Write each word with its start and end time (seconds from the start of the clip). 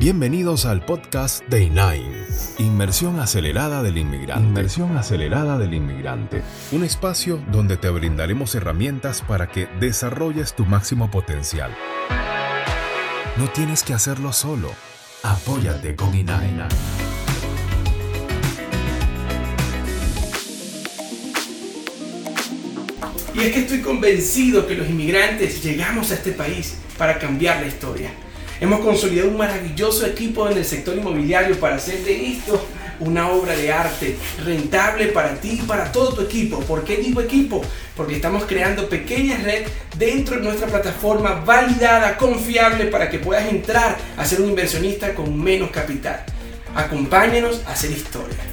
Bienvenidos 0.00 0.64
al 0.64 0.82
podcast 0.82 1.46
Day 1.48 1.68
9, 1.70 2.00
Inmersión 2.56 3.20
Acelerada 3.20 3.82
del 3.82 3.98
Inmigrante. 3.98 4.48
Inmersión 4.48 4.96
Acelerada 4.96 5.58
del 5.58 5.74
Inmigrante. 5.74 6.40
Un 6.72 6.84
espacio 6.84 7.38
donde 7.52 7.76
te 7.76 7.90
brindaremos 7.90 8.54
herramientas 8.54 9.20
para 9.20 9.48
que 9.50 9.66
desarrolles 9.78 10.54
tu 10.54 10.64
máximo 10.64 11.10
potencial. 11.10 11.76
No 13.36 13.50
tienes 13.50 13.82
que 13.82 13.92
hacerlo 13.92 14.32
solo. 14.32 14.70
Apóyate 15.22 15.94
con 15.94 16.14
INAI. 16.14 16.48
Y 23.34 23.38
es 23.40 23.52
que 23.52 23.60
estoy 23.60 23.82
convencido 23.82 24.66
que 24.66 24.76
los 24.76 24.88
inmigrantes 24.88 25.62
llegamos 25.62 26.10
a 26.10 26.14
este 26.14 26.32
país 26.32 26.78
para 26.96 27.18
cambiar 27.18 27.60
la 27.60 27.66
historia. 27.66 28.10
Hemos 28.60 28.80
consolidado 28.80 29.30
un 29.30 29.38
maravilloso 29.38 30.04
equipo 30.04 30.46
en 30.46 30.58
el 30.58 30.66
sector 30.66 30.94
inmobiliario 30.94 31.58
para 31.58 31.76
hacer 31.76 32.04
de 32.04 32.26
esto 32.26 32.62
una 33.00 33.30
obra 33.30 33.56
de 33.56 33.72
arte 33.72 34.18
rentable 34.44 35.06
para 35.06 35.40
ti 35.40 35.60
y 35.62 35.66
para 35.66 35.90
todo 35.90 36.12
tu 36.12 36.20
equipo. 36.20 36.60
¿Por 36.60 36.84
qué 36.84 36.98
digo 36.98 37.22
equipo? 37.22 37.62
Porque 37.96 38.16
estamos 38.16 38.44
creando 38.44 38.86
pequeñas 38.86 39.42
red 39.44 39.62
dentro 39.96 40.36
de 40.36 40.42
nuestra 40.42 40.68
plataforma 40.68 41.42
validada, 41.42 42.18
confiable 42.18 42.84
para 42.86 43.08
que 43.08 43.18
puedas 43.18 43.48
entrar 43.48 43.96
a 44.18 44.26
ser 44.26 44.42
un 44.42 44.50
inversionista 44.50 45.14
con 45.14 45.42
menos 45.42 45.70
capital. 45.70 46.22
Acompáñenos 46.74 47.62
a 47.66 47.72
hacer 47.72 47.90
historia. 47.90 48.49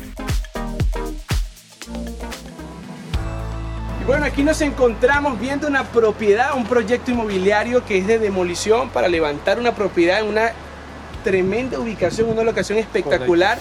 Bueno, 4.08 4.26
aquí 4.26 4.42
nos 4.42 4.62
encontramos 4.62 5.38
viendo 5.38 5.68
una 5.68 5.84
propiedad, 5.84 6.56
un 6.56 6.66
proyecto 6.66 7.12
inmobiliario 7.12 7.84
que 7.84 7.98
es 7.98 8.08
de 8.08 8.20
demolición 8.20 8.90
para 8.90 9.10
levantar 9.10 9.60
una 9.60 9.76
propiedad 9.76 10.22
en 10.22 10.28
una 10.28 10.54
tremenda 11.26 11.78
ubicación, 11.78 12.30
una 12.30 12.44
locación 12.44 12.78
espectacular. 12.78 13.60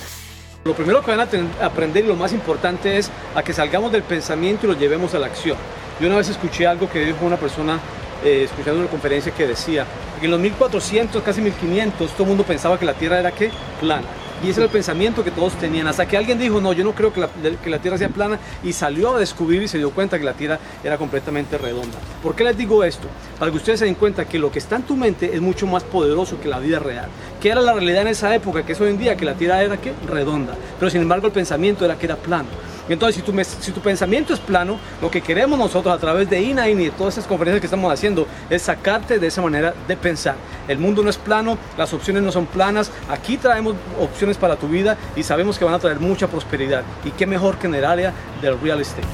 Lo 0.62 0.74
primero 0.74 1.02
que 1.02 1.10
van 1.10 1.18
a 1.18 1.66
aprender 1.66 2.04
y 2.04 2.06
lo 2.06 2.14
más 2.14 2.32
importante 2.32 2.96
es 2.96 3.10
a 3.34 3.42
que 3.42 3.52
salgamos 3.52 3.90
del 3.90 4.04
pensamiento 4.04 4.66
y 4.66 4.68
lo 4.72 4.78
llevemos 4.78 5.16
a 5.16 5.18
la 5.18 5.26
acción. 5.26 5.56
Yo 6.00 6.06
una 6.06 6.18
vez 6.18 6.28
escuché 6.28 6.64
algo 6.64 6.88
que 6.88 7.04
dijo 7.04 7.26
una 7.26 7.38
persona 7.38 7.80
eh, 8.24 8.44
escuchando 8.44 8.78
una 8.78 8.88
conferencia 8.88 9.32
que 9.32 9.48
decía 9.48 9.84
que 10.20 10.26
en 10.26 10.30
los 10.30 10.38
1400, 10.38 11.24
casi 11.24 11.40
1500, 11.40 12.12
todo 12.12 12.22
el 12.22 12.28
mundo 12.28 12.44
pensaba 12.44 12.78
que 12.78 12.84
la 12.84 12.94
Tierra 12.94 13.18
era 13.18 13.32
¿qué? 13.32 13.50
plana. 13.80 14.06
Y 14.44 14.50
ese 14.50 14.60
era 14.60 14.66
el 14.66 14.70
pensamiento 14.70 15.24
que 15.24 15.30
todos 15.30 15.54
tenían, 15.54 15.86
hasta 15.86 16.06
que 16.06 16.16
alguien 16.16 16.38
dijo, 16.38 16.60
no, 16.60 16.72
yo 16.72 16.84
no 16.84 16.92
creo 16.92 17.12
que 17.12 17.20
la, 17.20 17.78
Tierra 17.78 17.96
sea 17.96 18.08
plana, 18.10 18.38
y 18.62 18.72
salió 18.72 19.16
a 19.16 19.18
descubrir 19.18 19.62
y 19.62 19.68
se 19.68 19.78
dio 19.78 19.90
cuenta 19.90 20.18
que 20.18 20.24
la 20.24 20.34
Tierra 20.34 20.58
era 20.84 20.98
completamente 20.98 21.56
redonda. 21.56 21.98
¿Por 22.22 22.34
qué 22.34 22.44
les 22.44 22.56
digo 22.56 22.84
esto? 22.84 23.08
Para 23.38 23.50
que 23.50 23.56
ustedes 23.56 23.78
se 23.78 23.86
den 23.86 23.94
cuenta 23.94 24.26
que 24.26 24.38
lo 24.38 24.52
que 24.52 24.58
está 24.58 24.76
en 24.76 24.82
tu 24.82 24.94
mente 24.94 25.34
es 25.34 25.40
mucho 25.40 25.66
más 25.66 25.84
poderoso 25.84 26.38
que 26.40 26.48
la 26.48 26.58
vida 26.58 26.78
real. 26.78 27.08
¿Qué 27.40 27.50
era 27.50 27.60
la 27.60 27.72
realidad 27.72 28.02
en 28.02 28.08
esa 28.08 28.34
época? 28.34 28.64
Que 28.64 28.72
es 28.72 28.80
hoy 28.80 28.90
en 28.90 28.98
día, 28.98 29.16
que 29.16 29.24
la 29.24 29.34
Tierra 29.34 29.62
era 29.62 29.78
¿qué? 29.78 29.92
redonda. 30.06 30.54
Pero 30.78 30.90
sin 30.90 31.00
embargo 31.00 31.26
el 31.26 31.32
pensamiento 31.32 31.84
era 31.84 31.96
que 31.96 32.06
era 32.06 32.16
plano. 32.16 32.48
Entonces, 32.88 33.16
si 33.16 33.22
tu, 33.22 33.44
si 33.60 33.72
tu 33.72 33.80
pensamiento 33.80 34.32
es 34.32 34.40
plano, 34.40 34.78
lo 35.02 35.10
que 35.10 35.20
queremos 35.20 35.58
nosotros 35.58 35.94
a 35.94 35.98
través 35.98 36.30
de 36.30 36.40
INAIN 36.40 36.80
y 36.80 36.84
de 36.86 36.90
todas 36.90 37.14
esas 37.14 37.26
conferencias 37.26 37.60
que 37.60 37.66
estamos 37.66 37.92
haciendo 37.92 38.26
es 38.48 38.62
sacarte 38.62 39.18
de 39.18 39.26
esa 39.26 39.42
manera 39.42 39.74
de 39.86 39.96
pensar. 39.96 40.36
El 40.68 40.78
mundo 40.78 41.02
no 41.02 41.10
es 41.10 41.16
plano, 41.16 41.58
las 41.76 41.92
opciones 41.92 42.22
no 42.22 42.32
son 42.32 42.46
planas. 42.46 42.90
Aquí 43.08 43.36
traemos 43.36 43.74
opciones 44.00 44.36
para 44.36 44.56
tu 44.56 44.68
vida 44.68 44.96
y 45.16 45.22
sabemos 45.22 45.58
que 45.58 45.64
van 45.64 45.74
a 45.74 45.78
traer 45.78 46.00
mucha 46.00 46.28
prosperidad. 46.28 46.82
Y 47.04 47.10
qué 47.10 47.26
mejor 47.26 47.58
que 47.58 47.66
en 47.66 47.74
el 47.74 47.84
área 47.84 48.12
del 48.40 48.58
real 48.60 48.80
estate. 48.80 49.06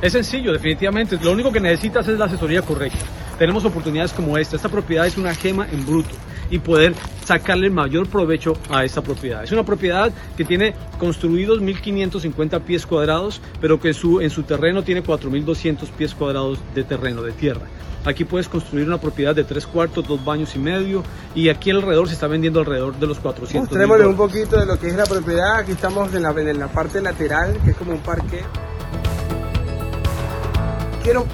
Es 0.00 0.12
sencillo, 0.12 0.52
definitivamente. 0.52 1.18
Lo 1.20 1.32
único 1.32 1.50
que 1.50 1.60
necesitas 1.60 2.06
es 2.06 2.18
la 2.18 2.26
asesoría 2.26 2.62
correcta. 2.62 3.04
Tenemos 3.38 3.64
oportunidades 3.64 4.12
como 4.12 4.36
esta. 4.36 4.56
Esta 4.56 4.68
propiedad 4.68 5.06
es 5.06 5.16
una 5.16 5.34
gema 5.34 5.66
en 5.70 5.86
bruto 5.86 6.10
y 6.50 6.58
poder 6.58 6.94
sacarle 7.24 7.70
mayor 7.70 8.08
provecho 8.08 8.54
a 8.68 8.84
esta 8.84 9.02
propiedad. 9.02 9.44
Es 9.44 9.52
una 9.52 9.64
propiedad 9.64 10.12
que 10.36 10.44
tiene 10.44 10.74
construidos 10.98 11.60
1550 11.60 12.60
pies 12.60 12.86
cuadrados, 12.86 13.40
pero 13.60 13.78
que 13.78 13.94
su, 13.94 14.20
en 14.20 14.30
su 14.30 14.42
terreno 14.42 14.82
tiene 14.82 15.02
4200 15.02 15.88
pies 15.90 16.14
cuadrados 16.14 16.58
de 16.74 16.84
terreno, 16.84 17.22
de 17.22 17.32
tierra. 17.32 17.66
Aquí 18.04 18.24
puedes 18.24 18.48
construir 18.48 18.86
una 18.86 18.98
propiedad 18.98 19.34
de 19.34 19.44
tres 19.44 19.66
cuartos, 19.66 20.06
dos 20.08 20.24
baños 20.24 20.56
y 20.56 20.58
medio. 20.58 21.02
Y 21.34 21.48
aquí 21.48 21.70
alrededor 21.70 22.08
se 22.08 22.14
está 22.14 22.26
vendiendo 22.26 22.60
alrededor 22.60 22.98
de 22.98 23.06
los 23.06 23.18
400. 23.18 23.70
Mostrémosle 23.70 24.06
un 24.06 24.16
poquito 24.16 24.58
de 24.58 24.66
lo 24.66 24.78
que 24.78 24.88
es 24.88 24.96
la 24.96 25.04
propiedad. 25.04 25.56
Aquí 25.56 25.72
estamos 25.72 26.12
en 26.14 26.22
la, 26.22 26.30
en 26.30 26.58
la 26.58 26.68
parte 26.68 27.02
lateral, 27.02 27.58
que 27.64 27.70
es 27.72 27.76
como 27.76 27.92
un 27.92 28.00
parque. 28.00 28.42
Quiero 31.02 31.26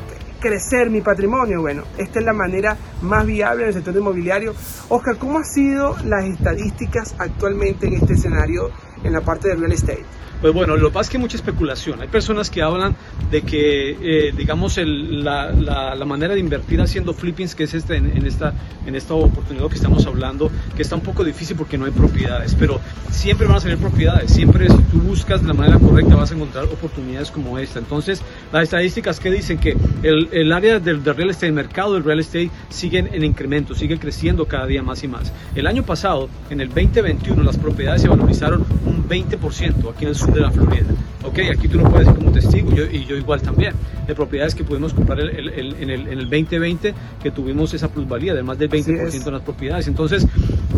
crecer 0.44 0.90
mi 0.90 1.00
patrimonio? 1.00 1.62
Bueno, 1.62 1.84
esta 1.96 2.18
es 2.18 2.24
la 2.26 2.34
manera 2.34 2.76
más 3.00 3.24
viable 3.24 3.62
en 3.62 3.68
el 3.68 3.74
sector 3.74 3.96
inmobiliario. 3.96 4.54
Oscar, 4.90 5.16
¿cómo 5.16 5.38
han 5.38 5.46
sido 5.46 5.96
las 6.04 6.26
estadísticas 6.26 7.14
actualmente 7.16 7.86
en 7.86 7.94
este 7.94 8.12
escenario 8.12 8.70
en 9.02 9.14
la 9.14 9.22
parte 9.22 9.48
de 9.48 9.54
real 9.54 9.72
estate? 9.72 10.04
Pues 10.44 10.52
bueno, 10.52 10.76
lo 10.76 10.88
que 10.88 10.92
pasa 10.92 11.06
es 11.06 11.08
que 11.08 11.16
hay 11.16 11.22
mucha 11.22 11.38
especulación. 11.38 12.02
Hay 12.02 12.08
personas 12.08 12.50
que 12.50 12.60
hablan 12.60 12.94
de 13.30 13.40
que, 13.40 13.92
eh, 13.92 14.34
digamos, 14.36 14.76
la, 14.76 15.50
la, 15.50 16.04
manera 16.04 16.34
de 16.34 16.40
invertir 16.40 16.82
haciendo 16.82 17.14
flippings, 17.14 17.54
que 17.54 17.64
es 17.64 17.72
este, 17.72 17.96
en, 17.96 18.26
esta, 18.26 18.52
en 18.84 18.94
esta 18.94 19.14
oportunidad 19.14 19.68
que 19.68 19.76
estamos 19.76 20.04
hablando, 20.04 20.50
que 20.76 20.82
está 20.82 20.96
un 20.96 21.00
poco 21.00 21.24
difícil 21.24 21.56
porque 21.56 21.78
no 21.78 21.86
hay 21.86 21.92
propiedades, 21.92 22.54
pero 22.58 22.78
siempre 23.10 23.46
van 23.46 23.56
a 23.56 23.60
salir 23.60 23.78
propiedades. 23.78 24.32
Siempre 24.32 24.68
si 24.68 24.76
tú 24.92 24.98
buscas 24.98 25.40
de 25.40 25.48
la 25.48 25.54
manera 25.54 25.78
correcta 25.78 26.14
vas 26.14 26.30
a 26.30 26.34
encontrar 26.34 26.64
oportunidades 26.64 27.30
como 27.30 27.58
esta. 27.58 27.78
Entonces, 27.78 28.20
las 28.52 28.64
estadísticas 28.64 29.20
que 29.20 29.30
dicen 29.30 29.56
que 29.56 29.74
el, 30.02 30.28
el 30.30 30.52
área 30.52 30.78
del, 30.78 31.02
del, 31.02 31.16
real 31.16 31.30
estate, 31.30 31.46
el 31.46 31.54
mercado 31.54 31.94
del 31.94 32.04
real 32.04 32.20
estate, 32.20 32.50
siguen 32.68 33.08
en 33.14 33.24
incremento, 33.24 33.74
sigue 33.74 33.98
creciendo 33.98 34.44
cada 34.44 34.66
día 34.66 34.82
más 34.82 35.02
y 35.04 35.08
más. 35.08 35.32
El 35.54 35.66
año 35.66 35.84
pasado, 35.84 36.28
en 36.50 36.60
el 36.60 36.68
2021, 36.68 37.42
las 37.42 37.56
propiedades 37.56 38.02
se 38.02 38.08
valorizaron 38.08 38.66
un 38.84 39.08
20% 39.08 39.90
aquí 39.90 40.04
en 40.04 40.08
el 40.10 40.14
sur 40.14 40.33
de 40.34 40.40
la 40.40 40.50
Florida. 40.50 40.86
Ok, 41.22 41.38
aquí 41.50 41.68
tú 41.68 41.78
lo 41.78 41.84
puedes 41.88 42.06
decir 42.06 42.22
como 42.22 42.32
testigo 42.32 42.70
yo, 42.74 42.84
y 42.84 43.06
yo 43.06 43.16
igual 43.16 43.40
también, 43.40 43.72
de 44.06 44.14
propiedades 44.14 44.54
que 44.54 44.62
pudimos 44.62 44.92
comprar 44.92 45.20
en, 45.20 45.28
el, 45.34 45.74
en, 45.80 45.90
el, 45.90 46.28
2020 46.28 46.94
que 47.22 47.30
tuvimos 47.30 47.72
esa 47.72 47.88
plusvalía 47.88 48.34
de 48.34 48.42
más 48.42 48.58
del 48.58 48.68
20% 48.68 49.26
en 49.26 49.32
las 49.32 49.42
propiedades. 49.42 49.88
Entonces, 49.88 50.26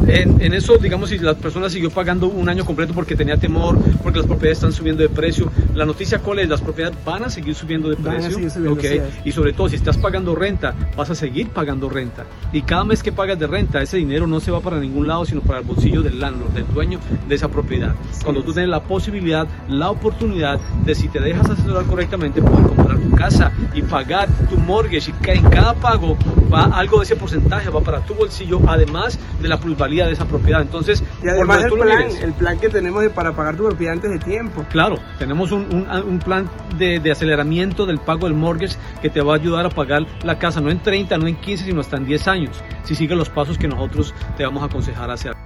en, 0.06 0.54
eso, 0.54 0.76
digamos, 0.78 1.10
si 1.10 1.18
la 1.18 1.34
persona 1.34 1.68
siguió 1.68 1.90
pagando 1.90 2.28
un 2.28 2.48
año 2.48 2.64
completo 2.64 2.94
porque 2.94 3.16
tenía 3.16 3.36
temor, 3.36 3.76
porque 4.02 4.18
las 4.18 4.26
propiedades 4.28 4.58
están 4.58 4.72
subiendo 4.72 5.02
de 5.02 5.08
precio, 5.08 5.50
la 5.74 5.84
noticia 5.84 6.20
cuál 6.20 6.38
es, 6.38 6.48
las 6.48 6.60
propiedades 6.60 6.96
van 7.04 7.24
a 7.24 7.30
seguir 7.30 7.54
subiendo 7.54 7.88
de 7.88 7.96
precio. 7.96 8.38
okay. 8.70 9.02
Y 9.24 9.32
sobre 9.32 9.52
todo, 9.52 9.68
si 9.68 9.76
estás 9.76 9.96
pagando 9.98 10.36
renta, 10.36 10.74
vas 10.96 11.10
a 11.10 11.16
seguir 11.16 11.48
pagando 11.48 11.88
renta. 11.88 12.24
Y 12.52 12.62
cada 12.62 12.84
mes 12.84 13.02
que 13.02 13.10
pagas 13.10 13.38
de 13.38 13.48
renta, 13.48 13.82
ese 13.82 13.96
dinero 13.96 14.28
no 14.28 14.38
se 14.38 14.52
va 14.52 14.60
para 14.60 14.78
ningún 14.78 15.08
lado, 15.08 15.24
sino 15.24 15.40
para 15.40 15.58
el 15.58 15.64
bolsillo 15.64 16.02
del 16.02 16.20
landlord, 16.20 16.52
del 16.52 16.66
dueño 16.72 17.00
de 17.28 17.34
esa 17.34 17.48
propiedad. 17.48 17.94
Cuando 18.22 18.44
tú 18.44 18.52
tienes 18.52 18.70
la 18.70 18.82
posibilidad, 18.84 19.45
la 19.68 19.90
oportunidad 19.90 20.60
de 20.84 20.94
si 20.94 21.08
te 21.08 21.20
dejas 21.20 21.50
asesorar 21.50 21.84
correctamente, 21.84 22.42
poder 22.42 22.66
comprar 22.66 22.98
tu 22.98 23.10
casa 23.10 23.52
y 23.74 23.82
pagar 23.82 24.28
tu 24.48 24.56
mortgage 24.58 25.10
y 25.10 25.30
en 25.30 25.50
cada 25.50 25.74
pago 25.74 26.16
va 26.52 26.64
algo 26.64 26.98
de 26.98 27.04
ese 27.04 27.16
porcentaje, 27.16 27.68
va 27.70 27.80
para 27.80 28.00
tu 28.00 28.14
bolsillo, 28.14 28.60
además 28.66 29.18
de 29.40 29.48
la 29.48 29.58
plusvalía 29.58 30.06
de 30.06 30.12
esa 30.12 30.26
propiedad. 30.26 30.62
Entonces, 30.62 31.02
y 31.22 31.28
además 31.28 31.64
el 31.64 31.72
plan, 31.72 32.04
el 32.22 32.32
plan 32.32 32.58
que 32.58 32.68
tenemos 32.68 33.02
es 33.04 33.10
para 33.10 33.32
pagar 33.32 33.56
tu 33.56 33.64
propiedad 33.64 33.94
antes 33.94 34.10
de 34.10 34.18
tiempo. 34.18 34.64
Claro, 34.70 34.98
tenemos 35.18 35.52
un, 35.52 35.86
un, 36.06 36.18
plan 36.18 36.48
de, 36.78 37.00
de, 37.00 37.10
aceleramiento 37.10 37.86
del 37.86 37.98
pago 37.98 38.26
del 38.26 38.34
mortgage 38.34 38.76
que 39.02 39.10
te 39.10 39.20
va 39.20 39.34
a 39.34 39.36
ayudar 39.36 39.66
a 39.66 39.70
pagar 39.70 40.06
la 40.22 40.38
casa, 40.38 40.60
no 40.60 40.70
en 40.70 40.80
30, 40.80 41.18
no 41.18 41.26
en 41.26 41.36
15, 41.36 41.64
sino 41.64 41.80
hasta 41.80 41.96
en 41.96 42.06
10 42.06 42.28
años, 42.28 42.62
si 42.84 42.94
sigues 42.94 43.16
los 43.16 43.28
pasos 43.28 43.58
que 43.58 43.68
nosotros 43.68 44.14
te 44.36 44.44
vamos 44.44 44.62
a 44.62 44.66
aconsejar 44.66 45.10
hacer. 45.10 45.45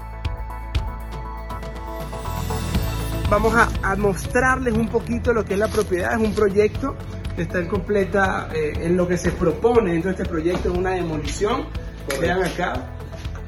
Vamos 3.31 3.55
a, 3.55 3.97
mostrarles 3.97 4.75
un 4.75 4.89
poquito 4.89 5.33
lo 5.33 5.45
que 5.45 5.55
es 5.55 5.59
la 5.59 5.69
propiedad. 5.69 6.13
Es 6.13 6.19
un 6.19 6.35
proyecto 6.35 6.97
que 7.37 7.43
está 7.43 7.61
en 7.61 7.69
completa, 7.69 8.49
eh, 8.53 8.73
en 8.77 8.97
lo 8.97 9.07
que 9.07 9.17
se 9.17 9.31
propone 9.31 9.93
dentro 9.93 10.11
de 10.11 10.17
este 10.17 10.29
proyecto, 10.29 10.73
es 10.73 10.77
una 10.77 10.91
demolición. 10.91 11.67
Vean 12.21 12.43
acá, 12.43 12.99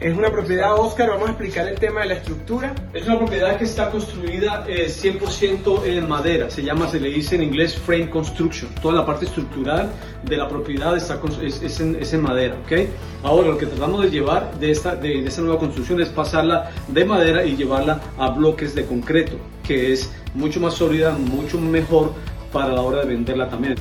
es 0.03 0.17
una 0.17 0.31
propiedad, 0.31 0.75
Oscar, 0.79 1.11
vamos 1.11 1.29
a 1.29 1.31
explicar 1.31 1.69
el 1.69 1.79
tema 1.79 2.01
de 2.01 2.07
la 2.09 2.15
estructura. 2.15 2.75
Es 2.93 3.07
una 3.07 3.19
propiedad 3.19 3.57
que 3.57 3.65
está 3.65 3.89
construida 3.89 4.67
100% 4.67 5.85
eh, 5.85 5.99
en 5.99 6.09
madera, 6.09 6.51
se 6.51 6.63
llama, 6.63 6.89
se 6.89 6.99
le 6.99 7.09
dice 7.09 7.37
en 7.37 7.45
inglés 7.45 7.77
frame 7.77 8.11
construction. 8.11 8.69
Toda 8.83 8.95
la 8.95 9.07
parte 9.07 9.27
estructural 9.27 9.93
de 10.25 10.37
la 10.37 10.49
propiedad 10.49 10.97
está, 10.97 11.21
es, 11.41 11.81
en, 11.81 12.23
madera, 12.23 12.57
¿ok? 12.65 12.89
Ahora, 13.23 13.49
lo 13.49 13.59
que 13.59 13.67
tratamos 13.67 14.03
de 14.03 14.11
llevar 14.11 14.59
de 14.59 14.73
esta, 14.73 14.97
de, 14.97 15.25
esta 15.25 15.41
nueva 15.41 15.61
construcción 15.61 16.01
es 16.01 16.09
pasarla 16.09 16.71
de 16.89 17.05
madera 17.05 17.45
y 17.45 17.55
llevarla 17.55 18.01
a 18.19 18.31
bloques 18.31 18.75
de 18.75 18.85
concreto, 18.85 19.37
que 19.63 19.93
es 19.93 20.11
mucho 20.35 20.59
más 20.59 20.75
sólida, 20.75 21.13
mucho 21.13 21.61
mejor 21.61 22.13
para 22.53 22.73
la 22.73 22.83
hora 22.83 23.01
de 23.01 23.07
venderla 23.07 23.49
también. 23.49 23.77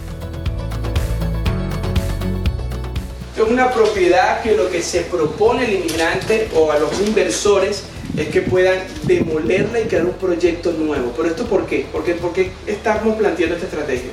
Es 3.46 3.52
una 3.52 3.72
propiedad 3.72 4.42
que 4.42 4.56
lo 4.56 4.70
que 4.70 4.82
se 4.82 5.02
propone 5.02 5.66
el 5.66 5.74
inmigrante 5.74 6.50
o 6.56 6.72
a 6.72 6.80
los 6.80 7.00
inversores 7.00 7.84
es 8.18 8.28
que 8.28 8.42
puedan 8.42 8.80
demolerla 9.04 9.80
y 9.80 9.84
crear 9.86 10.06
un 10.06 10.14
proyecto 10.14 10.72
nuevo. 10.74 11.14
¿Pero 11.16 11.30
esto 11.30 11.46
por 11.46 11.66
qué? 11.66 11.86
¿Por 11.92 12.04
qué, 12.04 12.52
estamos 12.68 13.16
planteando 13.16 13.56
esta 13.56 13.68
estrategia? 13.68 14.12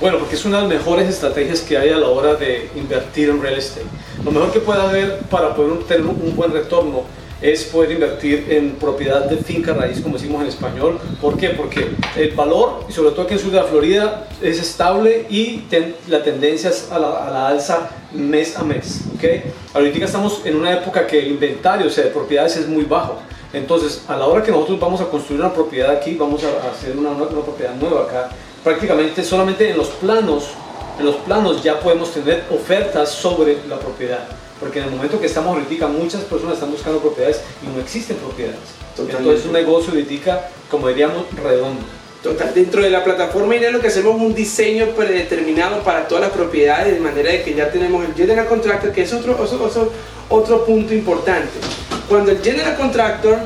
Bueno, 0.00 0.18
porque 0.18 0.34
es 0.34 0.44
una 0.44 0.58
de 0.58 0.68
las 0.68 0.78
mejores 0.78 1.08
estrategias 1.08 1.60
que 1.60 1.78
hay 1.78 1.90
a 1.90 1.96
la 1.96 2.08
hora 2.08 2.34
de 2.34 2.68
invertir 2.74 3.30
en 3.30 3.40
real 3.40 3.56
estate. 3.56 3.86
Lo 4.24 4.30
mejor 4.30 4.52
que 4.52 4.60
puede 4.60 4.82
haber 4.82 5.20
para 5.30 5.54
poder 5.54 5.78
tener 5.84 6.06
un 6.06 6.36
buen 6.36 6.52
retorno 6.52 7.04
es 7.40 7.64
poder 7.64 7.92
invertir 7.92 8.46
en 8.50 8.72
propiedad 8.72 9.26
de 9.26 9.36
finca 9.36 9.74
raíz, 9.74 10.00
como 10.00 10.16
decimos 10.16 10.42
en 10.42 10.48
español. 10.48 10.98
¿Por 11.20 11.36
qué? 11.36 11.50
Porque 11.50 11.88
el 12.16 12.30
valor, 12.32 12.84
y 12.88 12.92
sobre 12.92 13.10
todo 13.10 13.22
aquí 13.22 13.34
en 13.34 13.38
el 13.38 13.44
sur 13.44 13.52
de 13.52 13.60
la 13.60 13.64
Florida, 13.64 14.28
es 14.40 14.58
estable 14.58 15.26
y 15.28 15.64
la 16.08 16.22
tendencia 16.22 16.70
es 16.70 16.90
a 16.90 16.98
la, 16.98 17.48
alza 17.48 17.90
mes 18.12 18.56
a 18.56 18.64
mes. 18.64 19.02
¿okay? 19.16 19.42
Ahorita 19.74 20.04
estamos 20.04 20.40
en 20.44 20.56
una 20.56 20.72
época 20.72 21.06
que 21.06 21.18
el 21.18 21.28
inventario 21.28 21.88
o 21.88 21.90
sea, 21.90 22.04
de 22.04 22.10
propiedades 22.10 22.56
es 22.56 22.68
muy 22.68 22.84
bajo. 22.84 23.18
Entonces, 23.52 24.02
a 24.08 24.16
la 24.16 24.26
hora 24.26 24.42
que 24.42 24.50
nosotros 24.50 24.80
vamos 24.80 25.00
a 25.00 25.06
construir 25.06 25.40
una 25.40 25.52
propiedad 25.52 25.90
aquí, 25.90 26.14
vamos 26.14 26.42
a 26.44 26.70
hacer 26.70 26.96
una, 26.96 27.10
una 27.10 27.26
propiedad 27.26 27.74
nueva 27.74 28.02
acá, 28.02 28.30
prácticamente 28.64 29.22
solamente 29.22 29.70
en 29.70 29.76
los 29.76 29.88
planos, 29.88 30.48
en 30.98 31.06
los 31.06 31.16
planos 31.16 31.62
ya 31.62 31.78
podemos 31.78 32.12
tener 32.12 32.44
ofertas 32.50 33.10
sobre 33.10 33.58
la 33.68 33.78
propiedad. 33.78 34.26
Porque 34.60 34.78
en 34.78 34.86
el 34.86 34.90
momento 34.90 35.20
que 35.20 35.26
estamos 35.26 35.56
ahorita, 35.56 35.86
muchas 35.88 36.22
personas 36.22 36.54
están 36.54 36.70
buscando 36.70 37.00
propiedades 37.00 37.40
y 37.62 37.74
no 37.74 37.80
existen 37.80 38.16
propiedades. 38.16 38.58
Entonces, 38.98 39.44
un 39.44 39.52
negocio 39.52 39.92
ahorita, 39.92 40.50
como 40.70 40.88
diríamos, 40.88 41.24
redondo. 41.42 41.82
Total, 42.22 42.52
dentro 42.52 42.82
de 42.82 42.90
la 42.90 43.04
plataforma 43.04 43.54
INE 43.54 43.70
lo 43.70 43.80
que 43.80 43.86
hacemos 43.88 44.20
un 44.20 44.34
diseño 44.34 44.86
predeterminado 44.96 45.82
para 45.84 46.08
todas 46.08 46.24
las 46.24 46.32
propiedades, 46.32 46.94
de 46.94 47.00
manera 47.00 47.30
de 47.30 47.42
que 47.42 47.54
ya 47.54 47.70
tenemos 47.70 48.04
el 48.04 48.14
General 48.14 48.46
Contractor, 48.46 48.90
que 48.90 49.02
es 49.02 49.12
otro, 49.12 49.36
otro, 49.38 49.92
otro 50.28 50.64
punto 50.64 50.92
importante. 50.92 51.52
Cuando 52.08 52.32
el 52.32 52.42
General 52.42 52.76
Contractor 52.76 53.38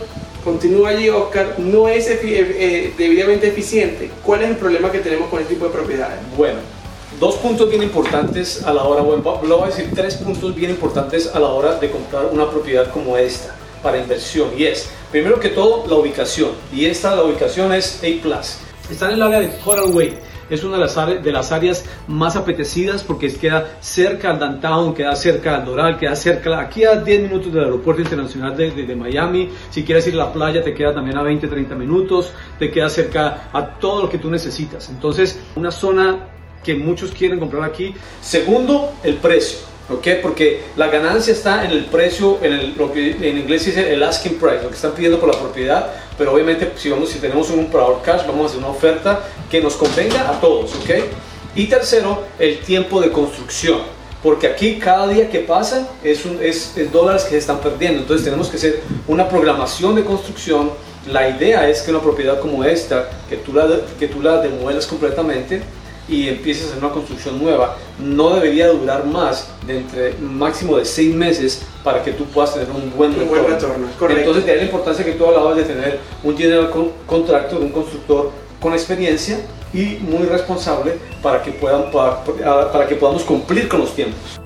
continúa 0.43 0.91
allí, 0.91 1.11
Oscar, 1.11 1.57
no 1.59 1.89
es 1.89 2.09
eh, 2.09 2.21
eh, 2.23 2.95
debidamente 2.97 3.49
eficiente, 3.49 4.11
¿cuál 4.25 4.43
es 4.43 4.51
el 4.51 4.57
problema 4.57 4.91
que 4.91 5.01
tenemos 5.01 5.29
con 5.29 5.41
este 5.41 5.55
tipo 5.55 5.67
de 5.67 5.73
propiedades? 5.73 6.19
Bueno, 6.37 6.61
dos 7.20 7.37
puntos 7.37 7.69
bien 7.69 7.82
importantes 7.82 8.64
a 8.64 8.72
la 8.72 8.82
hora, 8.84 9.02
bueno, 9.02 9.22
lo 9.46 9.58
voy 9.58 9.64
a 9.64 9.67
decir 9.67 9.90
tres 9.94 10.17
puntos 10.17 10.55
bien 10.55 10.70
importantes 10.70 11.31
a 11.32 11.38
la 11.38 11.49
hora 11.49 11.75
de 11.75 11.90
comprar 11.90 12.25
una 12.32 12.49
propiedad 12.50 12.90
como 12.90 13.14
esta 13.19 13.55
para 13.82 13.99
inversión 13.99 14.49
y 14.56 14.64
es, 14.64 14.90
primero 15.12 15.38
que 15.38 15.50
todo, 15.50 15.87
la 15.87 15.96
ubicación 15.96 16.52
y 16.72 16.87
esta, 16.87 17.14
la 17.14 17.22
ubicación 17.22 17.75
es 17.75 18.02
A+. 18.02 18.40
Está 18.90 19.08
en 19.08 19.12
el 19.12 19.22
área 19.22 19.40
de 19.40 19.50
Coral 19.58 19.90
Way, 19.93 20.19
es 20.49 20.64
una 20.64 20.76
de 20.76 20.81
las, 20.81 20.96
áreas, 21.52 21.84
de 21.84 21.90
más 22.08 22.37
apetecidas 22.37 23.02
porque 23.02 23.31
queda 23.34 23.76
cerca 23.81 24.31
al 24.31 24.38
downtown, 24.38 24.94
queda 24.94 25.14
cerca 25.14 25.56
al 25.56 25.66
Doral, 25.66 25.99
queda 25.99 26.16
cerca, 26.16 26.58
aquí 26.58 26.84
a 26.84 26.96
10 26.96 27.20
minutos 27.20 27.52
del 27.52 27.64
aeropuerto 27.64 28.00
internacional 28.00 28.56
de, 28.56 28.70
de, 28.70 28.96
Miami, 28.96 29.50
si 29.70 29.84
quieres 29.84 30.06
ir 30.06 30.14
a 30.14 30.25
la 30.25 30.32
playa 30.32 30.64
te 30.64 30.73
queda 30.73 30.94
también 30.94 31.19
a 31.19 31.23
20, 31.23 31.46
30 31.46 31.75
minutos, 31.75 32.32
te 32.58 32.70
queda 32.70 32.88
cerca 32.88 33.50
a 33.52 33.78
todo 33.78 34.05
lo 34.05 34.08
que 34.08 34.16
tú 34.16 34.31
necesitas. 34.31 34.88
Entonces, 34.88 35.38
una 35.55 35.70
zona 35.70 36.39
que 36.62 36.75
muchos 36.75 37.11
quieren 37.12 37.39
comprar 37.39 37.65
aquí. 37.65 37.95
Segundo, 38.21 38.93
el 39.03 39.17
precio. 39.17 39.71
¿ok? 39.91 40.07
Porque 40.23 40.62
la 40.77 40.89
ganancia 40.89 41.33
está 41.33 41.65
en 41.65 41.73
el 41.73 41.87
precio, 41.87 42.39
en 42.43 42.77
lo 42.77 42.93
que 42.93 43.11
en 43.11 43.39
inglés 43.39 43.67
dice 43.67 43.93
el 43.93 44.03
asking 44.03 44.39
price, 44.39 44.62
lo 44.62 44.69
que 44.69 44.77
están 44.77 44.93
pidiendo 44.93 45.19
por 45.19 45.33
la 45.33 45.39
propiedad, 45.39 45.91
pero 46.17 46.33
obviamente 46.33 46.73
si, 46.77 46.91
vamos, 46.91 47.11
si 47.11 47.19
tenemos 47.19 47.51
un 47.51 47.65
comprador 47.65 48.01
cash, 48.03 48.27
vamos 48.27 48.43
a 48.43 48.47
hacer 48.47 48.59
una 48.59 48.69
oferta 48.69 49.21
que 49.51 49.61
nos 49.61 49.75
convenga 49.75 50.31
a 50.31 50.41
todos, 50.41 50.75
¿ok? 50.75 50.91
Y 51.57 51.67
tercero, 51.67 52.23
el 52.39 52.61
tiempo 52.61 53.01
de 53.01 53.11
construcción, 53.11 53.81
porque 54.23 54.47
aquí 54.47 54.79
cada 54.79 55.09
día 55.09 55.29
que 55.29 55.41
pasa 55.41 55.89
es 56.05 56.23
dólares 56.93 57.25
que 57.25 57.31
se 57.31 57.39
están 57.39 57.61
perdiendo, 57.61 58.03
entonces 58.03 58.25
tenemos 58.25 58.49
que 58.49 58.57
hacer 58.57 58.83
una 59.09 59.29
programación 59.29 59.97
de 59.97 60.05
construcción. 60.05 60.71
La 61.11 61.29
idea 61.31 61.69
es 61.69 61.81
que 61.81 61.91
una 61.91 62.01
propiedad 62.01 62.39
como 62.39 62.62
esta, 62.62 63.09
que 63.29 63.37
tú 63.37 63.55
la, 63.55 63.67
que 63.99 64.07
tú 64.07 64.21
la 64.21 64.43
demuelas 64.43 64.87
completamente, 64.87 65.62
y 66.11 66.29
empieces 66.29 66.65
a 66.65 66.67
hacer 66.71 66.85
una 66.85 66.93
construcción 66.93 67.43
nueva, 67.43 67.77
no 67.99 68.35
debería 68.35 68.69
durar 68.69 69.07
más 69.07 69.49
de 69.67 69.79
entre 69.79 70.15
máximo 70.15 70.77
de 70.77 70.85
seis 70.85 71.15
meses 71.15 71.62
para 71.85 72.03
que 72.03 72.12
tú 72.12 72.25
puedas 72.25 72.53
tener 72.53 72.69
un 72.71 72.93
buen 72.97 73.15
retorno. 73.15 73.87
Entonces, 74.11 74.45
de 74.45 74.53
ahí 74.53 74.59
la 74.59 74.65
importancia 74.65 75.05
que 75.05 75.12
tú 75.12 75.27
hablabas 75.27 75.57
de 75.57 75.65
tener 75.65 76.01
un 76.25 76.37
general 76.37 76.71
contractor, 77.07 77.61
un 77.61 77.71
constructor 77.71 78.31
con 78.61 78.73
experiencia 78.73 79.41
y 79.73 79.99
muy 80.01 80.27
responsable 80.27 80.99
para 81.23 81.43
que, 81.43 81.53
puedan, 81.53 81.91
para 81.93 82.87
que 82.89 82.97
podamos 82.97 83.23
cumplir 83.23 83.69
con 83.69 83.81
los 83.81 83.95
tiempos. 83.95 84.39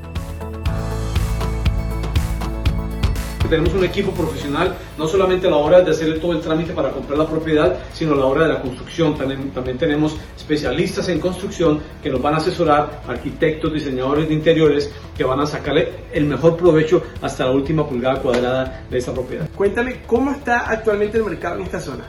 Tenemos 3.48 3.74
un 3.74 3.84
equipo 3.84 4.12
profesional, 4.12 4.76
no 4.98 5.06
solamente 5.06 5.46
a 5.46 5.50
la 5.50 5.56
hora 5.56 5.80
de 5.80 5.90
hacer 5.90 6.18
todo 6.20 6.32
el 6.32 6.40
trámite 6.40 6.72
para 6.72 6.90
comprar 6.90 7.18
la 7.18 7.26
propiedad, 7.26 7.78
sino 7.92 8.14
a 8.14 8.16
la 8.16 8.26
hora 8.26 8.46
de 8.46 8.54
la 8.54 8.62
construcción. 8.62 9.16
También, 9.16 9.50
también 9.50 9.78
tenemos 9.78 10.16
especialistas 10.36 11.08
en 11.08 11.20
construcción 11.20 11.80
que 12.02 12.10
nos 12.10 12.20
van 12.20 12.34
a 12.34 12.36
asesorar, 12.38 13.02
arquitectos, 13.06 13.72
diseñadores 13.72 14.28
de 14.28 14.34
interiores, 14.34 14.92
que 15.16 15.24
van 15.24 15.40
a 15.40 15.46
sacarle 15.46 15.92
el 16.12 16.24
mejor 16.26 16.56
provecho 16.56 17.02
hasta 17.22 17.44
la 17.44 17.52
última 17.52 17.86
pulgada 17.86 18.20
cuadrada 18.20 18.84
de 18.90 18.98
esta 18.98 19.12
propiedad. 19.12 19.48
Cuéntame, 19.54 20.02
¿cómo 20.06 20.32
está 20.32 20.70
actualmente 20.70 21.18
el 21.18 21.24
mercado 21.24 21.56
en 21.56 21.62
esta 21.62 21.80
zona? 21.80 22.04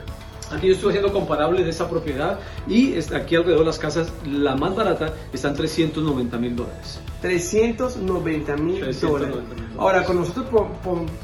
Aquí 0.52 0.68
yo 0.68 0.74
estoy 0.74 0.90
haciendo 0.90 1.12
comparable 1.12 1.64
de 1.64 1.70
esa 1.70 1.88
propiedad 1.88 2.38
y 2.68 2.94
aquí 2.98 3.36
alrededor 3.36 3.60
de 3.60 3.66
las 3.66 3.78
casas, 3.78 4.12
la 4.24 4.54
más 4.56 4.74
barata 4.74 5.12
está 5.32 5.48
en 5.48 5.54
390 5.54 6.38
mil 6.38 6.56
dólares. 6.56 7.00
390 7.20 8.56
mil 8.56 8.80
dólares. 9.00 9.34
Ahora, 9.78 10.04
con 10.04 10.16
nosotros 10.20 10.46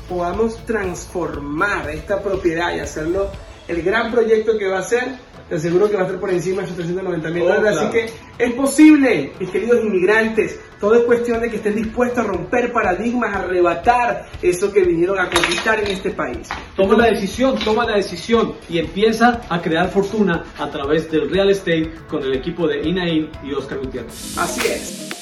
podamos 0.08 0.56
transformar 0.66 1.88
esta 1.90 2.22
propiedad 2.22 2.74
y 2.74 2.80
hacerlo 2.80 3.30
el 3.68 3.82
gran 3.82 4.10
proyecto 4.10 4.58
que 4.58 4.68
va 4.68 4.80
a 4.80 4.82
ser, 4.82 5.16
te 5.52 5.58
aseguro 5.58 5.90
que 5.90 5.96
va 5.96 6.04
a 6.04 6.06
estar 6.06 6.18
por 6.18 6.30
encima 6.30 6.62
de 6.62 6.64
esos 6.64 6.76
390 6.76 7.28
mil 7.28 7.42
dólares. 7.42 7.76
Así 7.76 7.90
que 7.90 8.10
es 8.38 8.54
posible, 8.54 9.34
mis 9.38 9.50
queridos 9.50 9.84
inmigrantes. 9.84 10.58
Todo 10.80 10.94
es 10.94 11.02
cuestión 11.02 11.42
de 11.42 11.50
que 11.50 11.56
estén 11.56 11.74
dispuestos 11.74 12.24
a 12.24 12.26
romper 12.26 12.72
paradigmas, 12.72 13.36
a 13.36 13.40
arrebatar 13.40 14.30
eso 14.40 14.72
que 14.72 14.82
vinieron 14.82 15.20
a 15.20 15.28
conquistar 15.28 15.78
en 15.78 15.88
este 15.88 16.08
país. 16.08 16.48
Toma 16.74 16.96
la 16.96 17.08
decisión, 17.08 17.58
toma 17.62 17.84
la 17.84 17.96
decisión 17.96 18.54
y 18.70 18.78
empieza 18.78 19.42
a 19.50 19.60
crear 19.60 19.90
fortuna 19.90 20.42
a 20.58 20.70
través 20.70 21.10
del 21.10 21.28
real 21.28 21.50
estate 21.50 21.92
con 22.08 22.22
el 22.22 22.32
equipo 22.32 22.66
de 22.66 22.88
Inain 22.88 23.28
y 23.44 23.52
Oscar 23.52 23.76
Gutiérrez. 23.76 24.38
Así 24.38 24.66
es. 24.66 25.12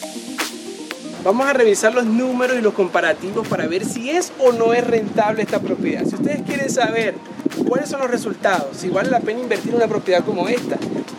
Vamos 1.24 1.44
a 1.46 1.52
revisar 1.52 1.92
los 1.92 2.06
números 2.06 2.56
y 2.56 2.62
los 2.62 2.72
comparativos 2.72 3.48
para 3.48 3.66
ver 3.66 3.84
si 3.84 4.10
es 4.10 4.32
o 4.38 4.52
no 4.52 4.72
es 4.72 4.86
rentable 4.86 5.42
esta 5.42 5.60
propiedad. 5.60 6.04
Si 6.06 6.14
ustedes 6.14 6.42
quieren 6.42 6.70
saber 6.70 7.14
cuáles 7.66 7.88
son 7.88 8.00
los 8.00 8.10
resultados, 8.10 8.76
si 8.76 8.88
vale 8.88 9.10
la 9.10 9.20
pena 9.20 9.40
invertir 9.40 9.70
en 9.70 9.76
una 9.76 9.88
propiedad 9.88 10.24
como 10.24 10.48
esta, 10.48 10.76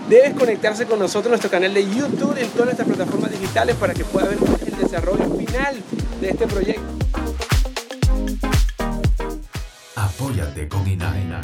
debes 0.10 0.33
conectarse 0.33 0.86
con 0.86 1.00
nosotros 1.00 1.25
en 1.25 1.31
nuestro 1.31 1.50
canal 1.50 1.74
de 1.74 1.83
YouTube 1.86 2.36
y 2.38 2.44
en 2.44 2.50
todas 2.50 2.66
nuestras 2.66 2.88
plataformas 2.88 3.31
digitales 3.31 3.75
para 3.75 3.94
que 3.94 4.04
pueda 4.04 4.28
ver 4.28 4.38
el 4.66 4.78
desarrollo 4.78 5.36
final 5.36 5.75
de 6.19 6.30
este 6.30 6.48
proyecto. 6.48 6.83
Apóyate 9.95 10.68
con 10.68 10.88
INAINA 10.88 11.42